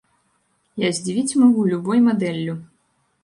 Я 0.83 0.89
здзівіць 0.99 1.37
магу 1.43 1.67
любой 1.73 2.01
мадэллю. 2.07 2.57